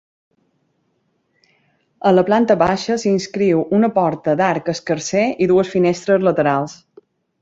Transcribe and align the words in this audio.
A 2.11 2.13
la 2.13 2.23
planta 2.29 2.55
baixa 2.63 2.97
s'inscriu 3.03 3.61
una 3.81 3.91
porta 3.99 4.35
d'arc 4.41 4.73
escarser 4.75 5.27
i 5.45 5.49
dues 5.53 5.75
finestres 5.75 6.27
laterals. 6.31 6.75